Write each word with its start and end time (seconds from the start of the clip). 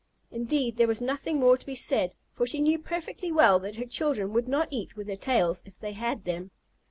Indeed, 0.31 0.77
there 0.77 0.87
was 0.87 0.99
nothing 0.99 1.39
more 1.39 1.59
to 1.59 1.63
be 1.67 1.75
said, 1.75 2.15
for 2.31 2.47
she 2.47 2.59
knew 2.59 2.79
perfectly 2.79 3.31
well 3.31 3.59
that 3.59 3.75
her 3.75 3.85
children 3.85 4.33
would 4.33 4.47
not 4.47 4.69
eat 4.71 4.95
with 4.95 5.05
their 5.05 5.15
tails 5.15 5.61
if 5.63 5.77
they 5.77 5.93
had 5.93 6.25
them. 6.25 6.49